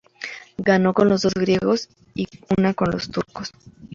[0.57, 2.25] Ganó dos con los griegos y
[2.57, 3.51] una con los turcos.